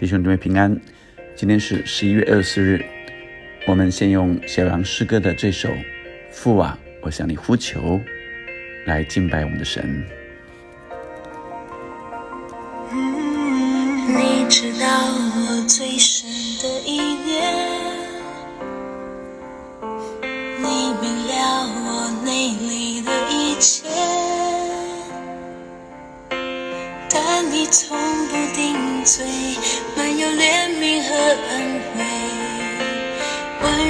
[0.00, 0.80] 弟兄姊妹平安，
[1.36, 2.82] 今天是十一月二十四日。
[3.66, 5.68] 我们先用小杨诗歌的这首
[6.30, 7.98] 《父啊，我向你呼求》
[8.86, 10.02] 来敬拜我们的神。
[14.06, 14.88] 你知道
[15.36, 16.29] 我最深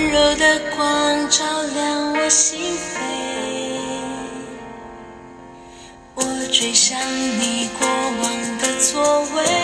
[0.00, 2.96] 温柔的光照亮我心扉。
[6.14, 6.98] 我追想
[7.38, 9.59] 你过往的座位，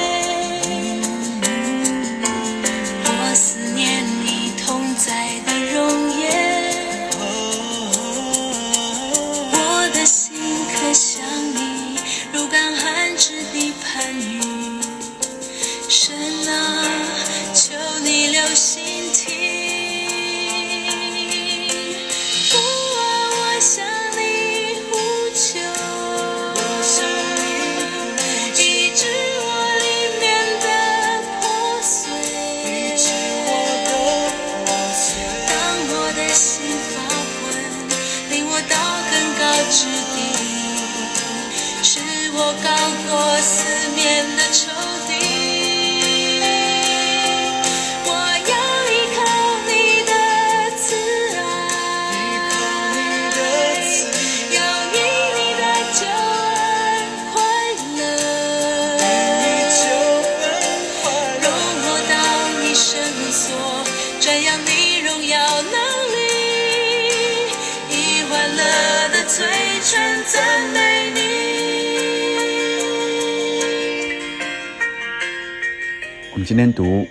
[76.47, 77.05] 今天读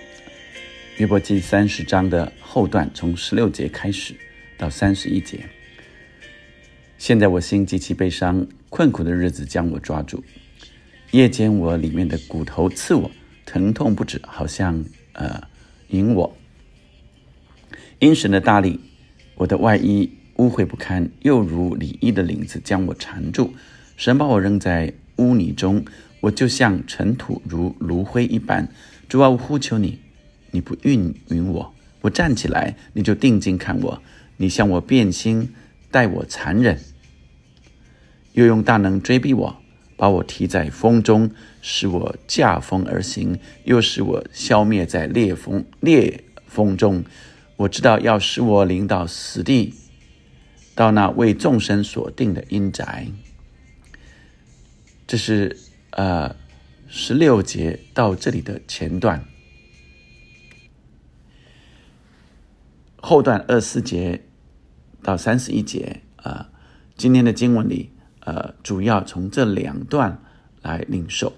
[0.96, 4.14] 约伯记三十章的后段，从十六节开始
[4.56, 5.40] 到三十一节。
[6.96, 10.24] 现在我心极其悲伤，困苦的日子将我抓住。
[11.10, 13.10] 夜间我里面的骨头刺我，
[13.44, 14.82] 疼痛不止，好像
[15.12, 15.42] 呃
[15.88, 16.34] 引我。
[17.98, 18.80] 因神的大力，
[19.34, 23.52] 我的外衣污秽不堪，又如里衣的领子将我缠住。
[23.98, 25.84] 神把我扔在污泥中，
[26.20, 28.66] 我就像尘土如炉灰一般。
[29.08, 30.00] 主啊，我呼求你，
[30.50, 31.74] 你不应允我。
[32.02, 34.02] 我站起来，你就定睛看我，
[34.36, 35.54] 你向我变心，
[35.90, 36.78] 待我残忍，
[38.32, 39.56] 又用大能追逼我，
[39.96, 41.30] 把我提在风中，
[41.62, 47.04] 使我驾风而行，又使我消灭在烈风烈风中。
[47.56, 49.74] 我知道要使我临到死地，
[50.74, 53.06] 到那为众生所定的阴宅。
[55.06, 55.56] 这是
[55.90, 56.36] 呃
[56.98, 59.22] 十六节到这里的前段，
[62.96, 64.24] 后段二四节
[65.02, 66.48] 到三十一节啊、
[66.96, 67.90] 今天的经文里
[68.20, 70.22] 呃主要从这两段
[70.62, 71.34] 来领受。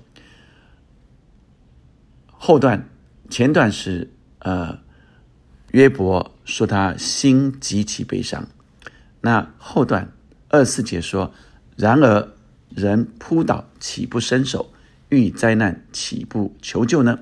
[2.28, 2.88] 后段
[3.28, 4.78] 前段是呃
[5.72, 8.48] 约伯说他心极其悲伤，
[9.22, 10.12] 那后段
[10.50, 11.34] 二四节说，
[11.74, 12.32] 然而
[12.68, 14.72] 人扑倒岂不伸手？
[15.08, 17.20] 遇灾难岂不求救呢？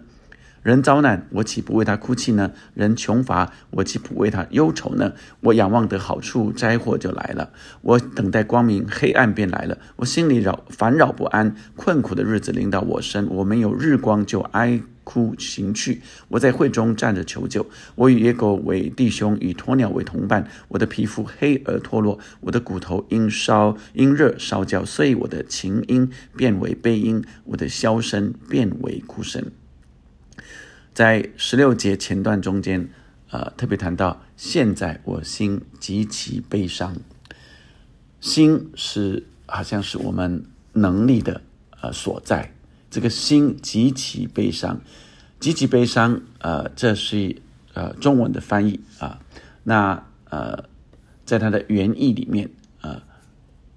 [0.63, 2.51] 人遭难，我岂不为他哭泣呢？
[2.75, 5.13] 人穷乏，我岂不为他忧愁呢？
[5.41, 7.51] 我仰望得好处，灾祸就来了；
[7.83, 9.79] 我等待光明，黑暗便来了。
[9.95, 16.03] 我心里扰烦扰不安，困苦的日子临到我身，我没有日光就哀哭行去。
[16.27, 17.65] 我在会中站着求救。
[17.95, 20.49] 我与野狗为弟兄，与鸵鸟为同伴。
[20.67, 29.53] 我的皮肤黑而脱落，我的骨头因烧因热烧焦，所以我的琴音变为悲音，我的箫声变为哭声。
[30.93, 32.89] 在十六节前段中间，
[33.31, 36.97] 呃，特别谈到现在我心极其悲伤。
[38.19, 41.43] 心是好像是我们能力的
[41.81, 42.56] 呃所在，
[42.97, 44.81] 这个心极其悲伤，
[45.39, 46.23] 极其悲伤。
[46.39, 47.43] 呃，这是
[47.75, 49.21] 呃中文的翻译啊。
[49.65, 50.65] 那呃，
[51.27, 52.49] 在它的原意里面，
[52.81, 53.03] 呃，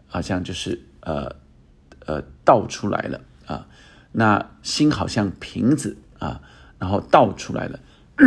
[0.07, 1.35] 好像就是呃
[2.05, 3.67] 呃倒出来了啊。
[4.13, 6.41] 那心好像瓶子啊。
[6.79, 7.77] 然后倒出来了，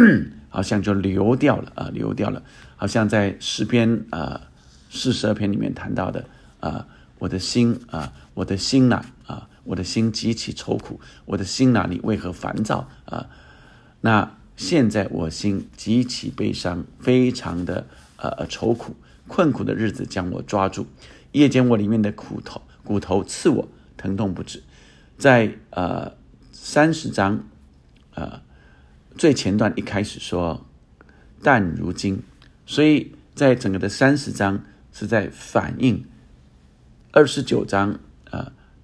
[0.51, 2.43] 好像就流掉了啊，流掉了，
[2.77, 4.43] 好像在诗篇啊
[4.91, 6.23] 四十二篇里面谈到的
[6.61, 6.87] 啊，
[7.19, 13.29] 我的心啊，我的心呐啊，我的心极其愁苦，我的心哪里为何烦躁啊？
[14.01, 17.87] 那现在我心极其悲伤，非常的
[18.17, 18.97] 呃愁苦，
[19.29, 20.87] 困苦的日子将我抓住，
[21.33, 24.63] 夜间我里面的骨头骨头刺我，疼痛不止，
[25.17, 26.13] 在呃
[26.51, 27.45] 三十章。
[28.15, 28.43] 呃，
[29.17, 30.67] 最前段一开始说，
[31.43, 32.23] 但如今，
[32.67, 34.63] 所以在整个的三十章
[34.93, 36.05] 是在反映
[37.11, 37.99] 二十九章，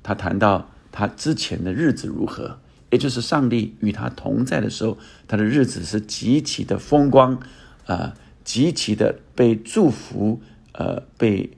[0.09, 2.59] 他谈到他之前的日子如何，
[2.89, 4.97] 也就是上帝与他同在的时候，
[5.27, 7.39] 他的日子是极其的风光
[7.85, 10.41] 啊，极其的被祝福，
[10.73, 11.51] 呃，被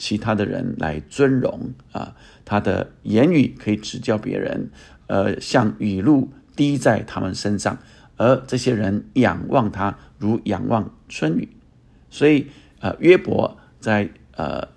[0.00, 4.70] 其他的人来尊荣啊，他的言语可以指教别人，
[5.06, 6.32] 呃，像雨露。
[6.56, 7.78] 滴在他们身上，
[8.16, 11.48] 而这些人仰望他，如仰望春雨。
[12.10, 12.46] 所以，
[12.78, 14.68] 呃，约伯在呃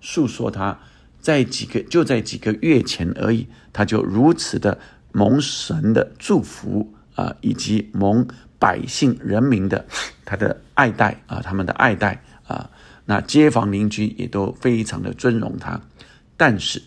[0.00, 0.78] 诉说他
[1.24, 4.78] 在几个就在几个月前而已，他就如此的
[5.10, 8.28] 蒙神的祝福啊，以及蒙
[8.58, 9.86] 百姓人民的
[10.26, 12.68] 他的爱戴啊，他们的爱戴啊，
[13.06, 15.80] 那街坊邻居也都非常的尊荣他。
[16.36, 16.82] 但是，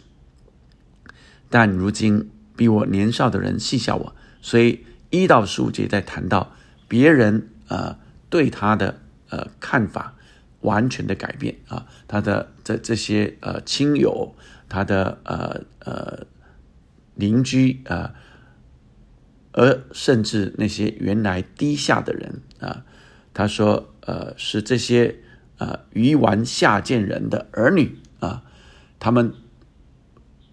[1.49, 4.15] 但如今比我年少的人戏笑我。
[4.39, 6.55] 所以一到十五节在谈到
[6.87, 7.97] 别人呃
[8.29, 8.99] 对他的
[9.29, 10.13] 呃看法
[10.61, 14.35] 完全的改变啊，他的这这些呃亲友，
[14.67, 16.25] 他的呃呃
[17.15, 18.13] 邻居啊，
[19.51, 22.83] 而甚至那些原来低下的人啊，
[23.33, 25.15] 他说呃是这些
[25.57, 28.43] 呃鱼丸下贱人的儿女啊，
[28.99, 29.33] 他们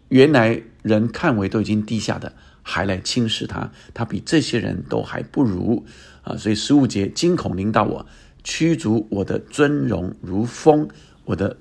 [0.09, 2.33] 原来人看为都已经低下的。
[2.67, 5.85] 还来轻视他，他比这些人都还不如
[6.23, 6.35] 啊！
[6.35, 8.07] 所以十五节惊恐临到我，
[8.45, 10.89] 驱逐我的尊荣如风，
[11.25, 11.57] 我的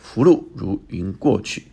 [0.00, 1.64] 福禄如云过去。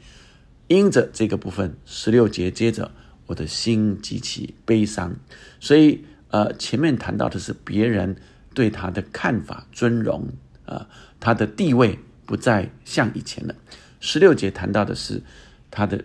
[0.67, 2.89] 因着这个部分，十六节接着
[3.27, 5.15] 我的心极其悲伤。
[5.59, 8.15] 所以呃，前面谈到的是别人
[8.55, 10.29] 对他的看法尊荣
[10.65, 10.87] 啊，
[11.19, 13.53] 他的地位不再像以前了。
[13.99, 15.21] 十六节谈到的是
[15.69, 16.03] 他的。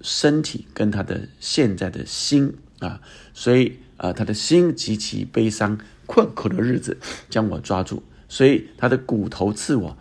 [0.00, 3.00] 身体跟他的现在的心啊，
[3.34, 5.76] 所以啊，他的心极其悲伤，
[6.08, 6.98] 困苦的日子
[7.30, 9.96] 将我抓住，所以他的骨头刺我，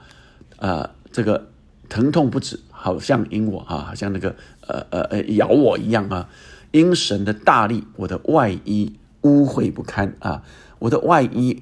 [0.56, 1.50] 啊，这个
[1.88, 6.28] 疼痛不止，好像因我啊，好像那个呃呃呃咬我一样啊，
[6.72, 10.42] 因神的大力，我的外衣污秽不堪啊，
[10.80, 11.62] 我的外衣。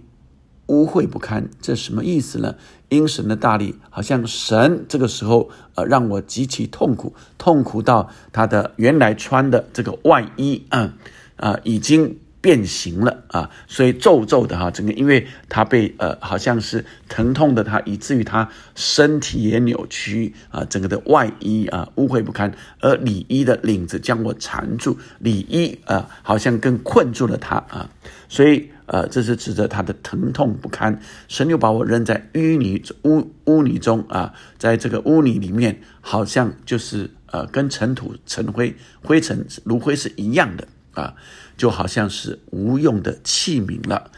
[0.68, 2.56] 污秽不堪，这什么意思呢？
[2.90, 10.96] 因神的大力，好像神这个时候，呃，让我极其痛苦，痛苦到他的原来穿的这个外衣，啊
[11.36, 12.18] 啊，已经。
[12.46, 27.90] 变形了啊，所以皱皱的哈，整个因为他被呃好像是疼痛的他，以至于他身体也扭曲啊，整个的外衣啊污秽不堪，而里衣的领子将我缠住，里衣啊好像更困住了他啊，
[28.30, 40.68] 所以呃这是指着他的疼痛不堪，神又把我扔在淤泥污污泥中啊，在这个污泥里面，好像就是呃跟尘土尘灰灰尘炉灰是一样的。
[40.96, 41.16] 啊，
[41.56, 44.12] 就好像是无用的器皿了。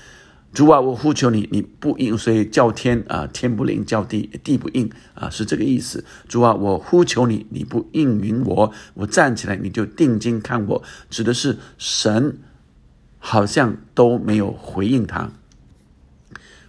[0.53, 6.03] 主啊，我呼求你，你不应，所以叫天啊，天不灵；叫地，地不应啊，是这个意思。
[6.27, 10.81] 主啊，我呼求你，你不应允我，我站起来，你就定睛看我，
[11.11, 12.39] 指的是神
[13.19, 15.29] 好像都没有回应他。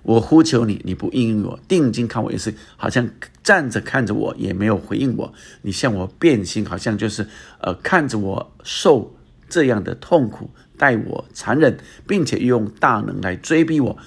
[0.02, 3.08] 我呼求你，你不应允我，定睛看我，也是好像
[3.42, 5.32] 站着看着我，也没有回应我。
[5.62, 7.26] 你向我变心，好像就是
[7.60, 9.14] 呃看着我受。
[9.48, 13.98] 这样的痛苦待我残忍，并且用大能来追逼我，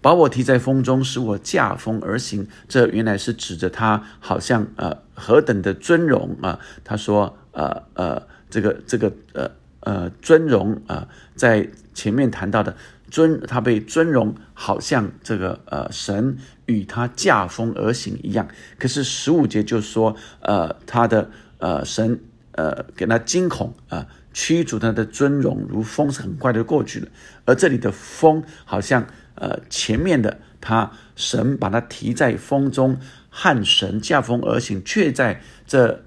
[0.00, 2.46] 把我提在风中，使我驾风而行。
[2.68, 6.60] 这原来是指着他，好像呃何等的尊荣啊！
[6.84, 12.76] 他说呃呃这个这个呃呃尊荣啊，在前面谈到的
[13.10, 18.46] 尊，他被尊荣，好像这个呃神与他驾风而行一样。
[18.78, 22.20] 可是十五节就说呃他的呃神
[22.52, 24.06] 呃给他惊恐啊。
[24.32, 27.08] 驱逐他的尊荣，如风是很快的过去了。
[27.44, 36.04] 而这里的风，好像呃前面的他神把他提在风中，汉神驾风而行，却在这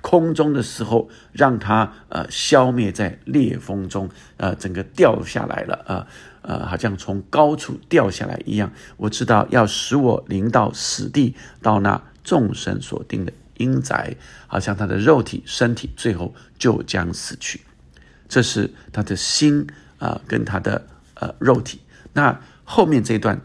[0.00, 6.06] 空中的时候，让他呃消灭在烈风中，呃整个掉下来了啊
[6.42, 8.72] 呃好像从高处掉下来一样。
[8.96, 13.32] 我知道要使我临到死地，到那众神所定的。
[13.58, 17.60] 阴宅，好像他的肉体身体最后就将死去，
[18.28, 19.66] 这是他的心
[19.98, 21.80] 啊，跟他的呃肉体。
[22.12, 23.40] 那后面这一段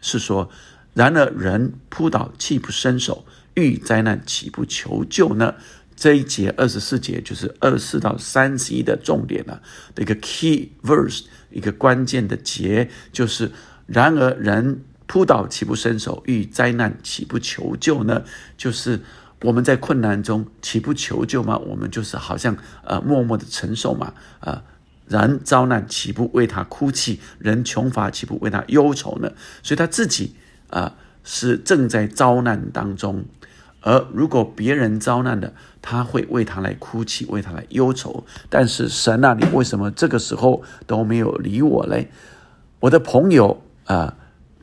[0.00, 0.50] 是说，
[0.94, 5.54] 然而人扑倒泣不伸手，遇灾难岂不求救呢？
[5.96, 9.62] 这一节二十四节就是二十四到三十一的重点了
[9.94, 13.50] 的一个 key verse，一个关键的节就是，
[13.86, 18.22] 然而人扑倒泣不伸手，遇灾难岂不求救呢？
[18.56, 19.00] 就是。
[19.42, 21.56] 我们在困难中岂不求救吗？
[21.56, 24.62] 我们就是好像呃默默的承受嘛，啊，
[25.08, 27.20] 人遭难岂不为他哭泣？
[27.38, 29.32] 人穷乏岂不为他忧愁呢？
[29.62, 30.36] 所以他自己
[30.68, 30.94] 啊
[31.24, 33.24] 是正在遭难当中，
[33.80, 38.24] 而如果别人遭难的，他会为他来哭泣，为他来忧愁。
[38.50, 42.10] 但是神啊，你为什么这个时候都没有理我嘞？
[42.80, 44.16] 我的朋友啊，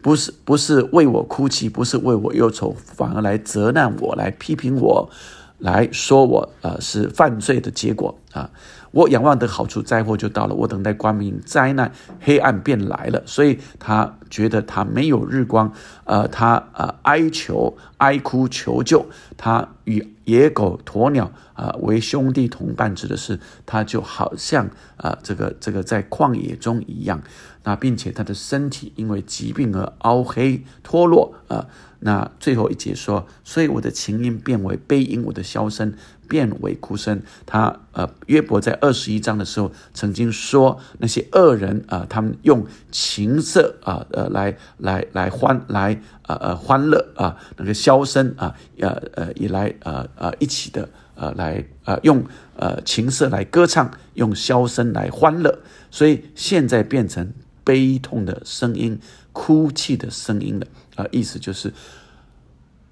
[0.07, 5.09] 不是不是为我哭泣，不是为我忧愁，反而来责难我，来批评我。
[5.57, 8.49] 来说我呃是犯罪的结果啊！
[8.91, 13.23] 我仰望的好处，灾祸就到了；我等待光明，灾难黑暗便来了。
[13.25, 15.73] 所以他觉得他没有日光，
[16.05, 19.07] 呃，他呃哀求、哀哭求救。
[19.35, 27.19] 他与野狗、鸵鸟啊为兄弟同伴，指的是他就好像啊这个这个在旷野中一样。
[27.67, 31.67] 那并且他的身体因为疾病而凹黑脱落啊。
[31.99, 35.93] 那最后一节说，所以我的琴音变为悲音，我的箫声
[36.29, 37.21] 变为哭声。
[37.45, 52.23] 他呃，约伯在二十一章的时候曾经说，那些恶人啊，他们用琴瑟啊呃来来来欢来呃呃欢乐啊，那个箫声啊呃呃也来呃呃一起的呃来呃用
[52.55, 55.59] 呃琴瑟来歌唱，用箫声来欢乐。
[55.89, 57.33] 所以现在变成
[57.67, 58.97] 悲痛的声音。
[59.33, 61.71] 哭泣的声音了啊，意思就是，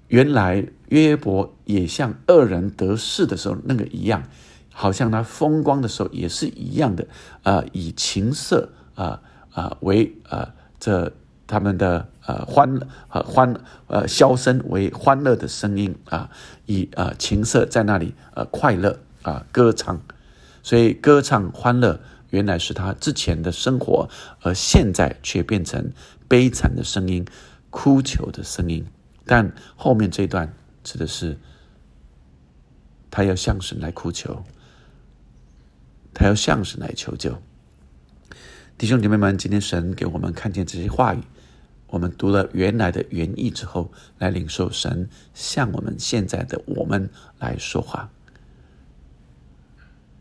[0.06, 4.22] 原来约伯也像恶人得势的时候那个一样，
[4.72, 7.08] 好像他风光的时候也是一样的
[7.42, 11.12] 啊，以情色啊啊为呃这
[11.48, 12.78] 他们的呃欢
[13.08, 16.30] 呃欢呃箫声为欢乐的声音啊，
[16.66, 20.00] 以呃情色在那里呃快乐啊歌唱，
[20.62, 21.98] 所以歌唱欢乐
[22.30, 24.08] 原来是他之前的生活，
[24.40, 25.92] 而现在却变成。
[26.28, 27.24] 悲惨的声音，
[27.70, 28.84] 哭求的声音，
[29.24, 30.52] 但后面这段
[30.82, 31.38] 指的是
[33.12, 34.42] 他要向神来哭求，
[36.12, 37.40] 他要向神来求救。
[38.76, 41.20] 弟兄姐妹们，今天神给我们看见这些话语，
[41.86, 48.10] 我们读了原来的原意之后，来领受神向我们现在的我们来说话。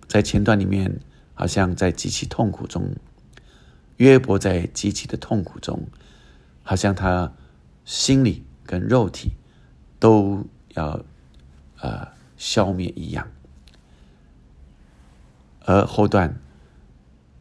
[0.08, 1.00] 在前段里面，
[1.36, 2.96] 好像在极其痛苦中。
[3.98, 5.88] 约伯在极其的痛苦中，
[6.64, 7.32] 好像他
[7.86, 9.32] 心里跟肉体
[10.00, 11.06] 都要
[11.80, 13.32] 呃消灭一样。
[15.62, 16.40] 而后段，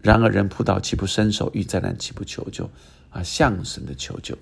[0.00, 2.70] 然而人扑倒岂不伸手，遇灾难岂不求救
[3.10, 3.20] 啊？
[3.22, 4.38] 向神的求救。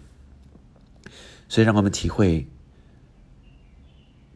[1.48, 2.46] 所以让我们体会，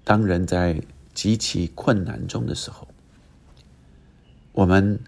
[0.03, 0.83] 当人在
[1.13, 2.89] 极其困难中的时候，
[4.57, 4.99] 我们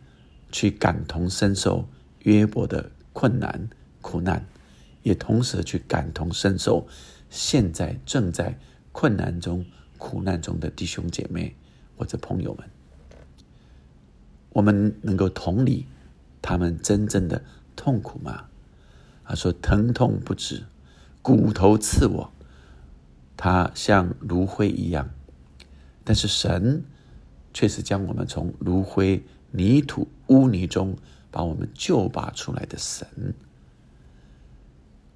[0.53, 1.89] 去感同身受。
[2.25, 3.71] 约伯的困难、
[4.03, 4.45] 苦难，
[5.03, 6.87] 也同时去感同身受
[7.31, 8.59] 现在正在
[8.93, 9.65] 困难中、
[9.97, 11.55] 苦难中的弟兄姐妹
[11.97, 12.69] 或者朋友们。
[14.51, 15.87] 我们能够同理
[16.43, 17.43] 他们真正的
[17.77, 18.49] 痛苦吗？
[19.25, 20.65] 他说：“疼痛不止，
[21.23, 22.33] 骨头刺我，
[23.37, 25.09] 他像炉灰一样。
[26.05, 26.85] 但是神
[27.55, 30.97] 却是将我们从炉灰、泥土、污泥中。”
[31.31, 33.07] 把我们救拔出来的神，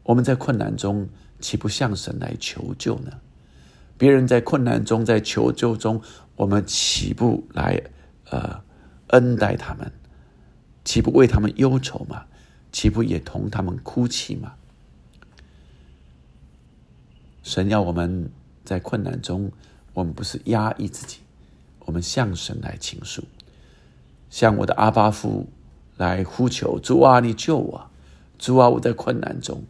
[0.02, 1.08] 我们在困难中
[1.40, 3.18] 岂不向神来求救呢？
[3.96, 6.02] 别人在困难中，在求救中，
[6.36, 7.82] 我们岂不来
[8.28, 8.62] 呃
[9.08, 9.90] 恩待他们？
[10.84, 12.26] 岂不为他们忧愁吗？
[12.70, 14.54] 岂不也同他们哭泣吗？
[17.42, 18.30] 神要我们
[18.66, 19.50] 在困难中，
[19.94, 21.20] 我们不是压抑自己，
[21.86, 23.24] 我们向神来倾诉，
[24.32, 25.46] 向我的阿巴夫。
[25.98, 27.90] 来呼求主啊，你救我！
[28.36, 29.62] 主啊，我在困难中。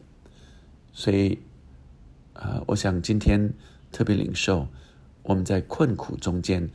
[0.94, 1.40] 所以，
[2.32, 3.52] 呃，我想今天
[3.90, 4.68] 特别领受，
[5.24, 6.70] 我们在困苦中间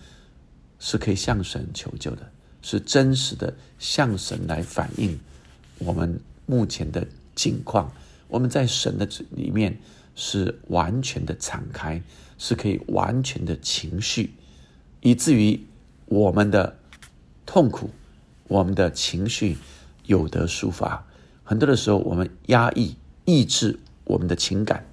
[0.78, 2.30] 是可以向神求救的，
[2.62, 5.18] 是真实的向神来反映
[5.80, 7.92] 我们目前的境况。
[8.28, 9.80] 我们在神的里面
[10.14, 12.00] 是完全的敞开，
[12.38, 14.34] 是可以完全的情绪，
[15.02, 15.60] 以至于
[16.06, 16.78] 我们的
[17.48, 17.90] 痛苦。
[18.48, 19.58] 我们的情绪
[20.06, 21.06] 有得抒发，
[21.44, 24.86] 很多的时候我们压抑、抑制我们的情感，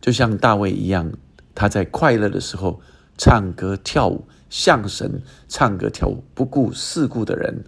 [0.00, 1.12] 就像大卫一样，
[1.54, 2.80] 他在快乐的时候
[3.16, 7.64] 唱歌跳舞，向神唱歌跳舞，不顾世故的人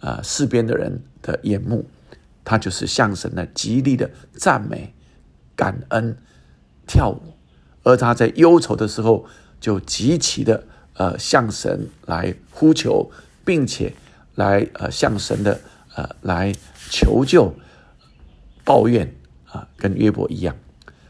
[0.00, 1.86] 啊，四边的人的眼目，
[2.44, 4.92] 他就是向神的极力的赞美、
[5.56, 6.14] 感恩、
[6.86, 7.34] 跳舞；
[7.84, 9.24] 而他在忧愁的时候，
[9.58, 10.66] 就极其的
[11.00, 13.10] 呃向神来呼求。
[13.42, 13.92] 并且
[14.36, 15.60] 来呃向神的
[15.96, 16.54] 呃来
[16.90, 17.52] 求救、
[18.64, 19.12] 抱怨
[19.50, 20.54] 啊，跟约伯一样，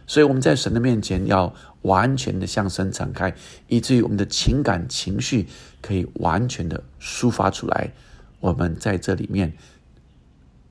[0.06, 3.34] 所以我们在神的面前要完全的向神敞开，
[3.66, 5.48] 以至于我们的情感情绪
[5.82, 7.92] 可以完全的抒发出来，
[8.38, 9.52] 我们在这里面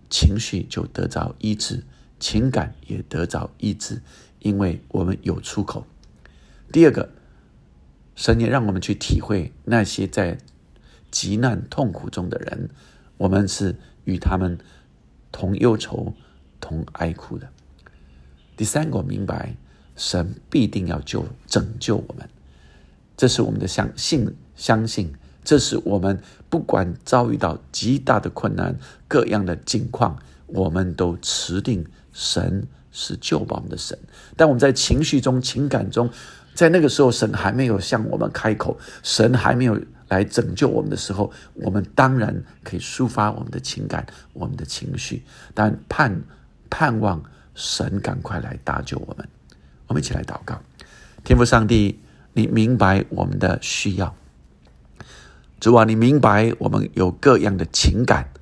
[0.09, 1.83] 情绪就得着医治，
[2.19, 4.01] 情感也得着医治，
[4.39, 5.85] 因为我们有出口。
[6.71, 7.09] 第二个，
[8.19, 10.37] 神也让我们去体会那些在
[11.09, 12.69] 极难痛苦中的人，
[13.15, 14.57] 我们是与他们
[15.31, 16.13] 同忧愁、
[16.59, 17.47] 同哀哭的。
[18.57, 19.55] 第三个，明白
[19.95, 22.27] 神必定要救拯救我们，
[23.15, 25.13] 这是我们的相信相信。
[25.45, 33.97] 这是我们不管遭遇到极大的困难、各样的境况，我们都持定神是救我们的神。
[34.35, 36.09] 但我们在情绪中、情感中，
[36.59, 45.23] 在那个时候，神还没有向我们开口，神还没有来拯救我们的时候，我们当然可以抒发我们的情感、我们的情绪，
[45.53, 46.21] 但盼
[46.69, 47.23] 盼望
[47.55, 49.25] 神赶快来搭救我们。
[49.87, 50.59] 我们一起来祷告，
[51.23, 51.97] 天父上帝，
[52.33, 54.13] 你明白我们的需要。
[55.61, 58.33] 主啊，你明白我们有各样的情感，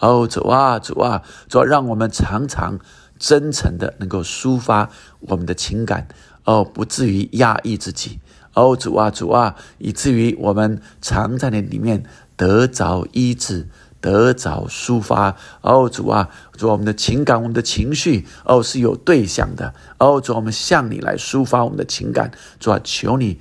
[0.00, 2.80] 哦，主啊，主啊，主啊，让我们常常
[3.18, 4.88] 真诚的能够抒发
[5.20, 6.08] 我们的情感，
[6.46, 8.18] 哦，不至于压抑自己，
[8.54, 12.04] 哦，主啊，主啊，以至于我们常在那里面
[12.36, 13.68] 得着医治，
[14.00, 23.38] 得着抒发，哦，主啊，主，我们的情感，我们的情绪，哦，是有对象的，哦，主，我们向你来抒发我们的情感，主啊，求你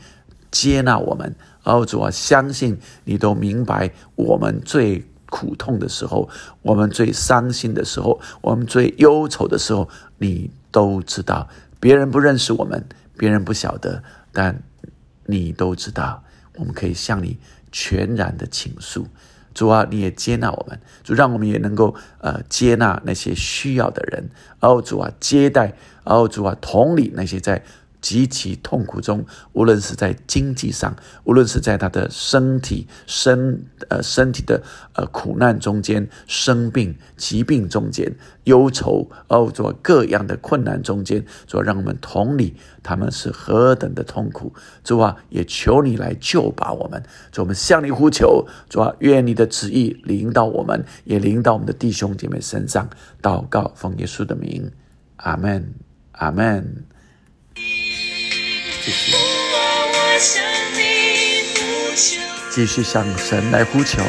[0.51, 1.35] 接纳我们。
[1.63, 6.29] 哦，主啊，相信你都明白，我们最苦痛的时候，
[6.61, 11.47] 我们最伤心的时候，我们最忧愁的时候，你都知道。
[11.85, 12.83] 别人不认识我们，
[13.15, 14.01] 别人不晓得，
[14.31, 14.63] 但
[15.27, 16.23] 你都知道。
[16.55, 17.37] 我们可以向你
[17.71, 19.05] 全然的倾诉。
[19.53, 24.31] 主啊，你也接纳我们，主让我们也能够呃接纳那些需要的人。
[24.61, 25.75] 哦，主啊，接待，
[26.05, 27.61] 哦，主啊，同理那些在。
[28.05, 34.61] 极其痛苦中，无论是在经济上，无论是在他的身体身呃身体的
[34.93, 44.53] 呃苦难中间，生病疾病中间，忧愁哦，做各样的困难中间，主让我们同理他们是何等的痛苦。
[44.83, 47.01] 主啊，也求你来救拔我们。
[47.31, 48.47] 主，我们向你呼求。
[48.69, 52.87] 主啊，愿你的旨意临到我们，也临到我们的弟兄姐妹身上。
[53.19, 54.71] 祷告，奉耶稣的名，
[55.15, 55.73] 阿门，
[56.11, 56.85] 阿门。
[62.51, 64.03] 继续向神来呼求，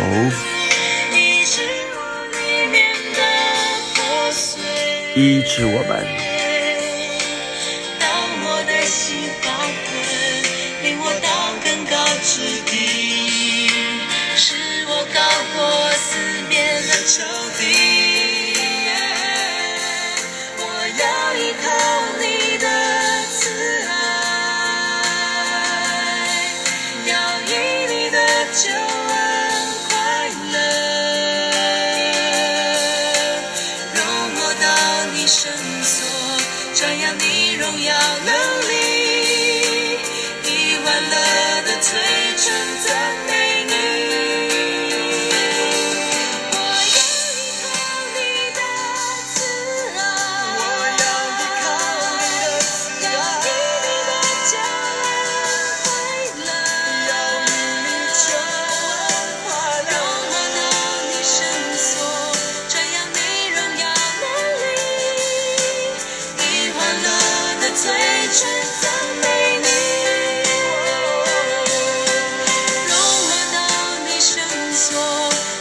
[5.15, 6.07] 医治我们。
[7.99, 8.07] 当
[8.45, 9.89] 我的心发昏，
[10.83, 11.27] 领我到
[11.65, 13.71] 更高之地，
[14.37, 14.55] 使
[14.87, 15.19] 我高
[15.57, 15.57] 过
[15.93, 16.19] 四
[16.51, 17.25] 面的仇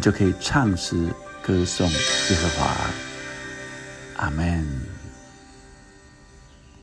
[0.00, 0.96] 就可以唱诗
[1.42, 2.74] 歌颂耶和华。
[4.16, 4.89] 阿门。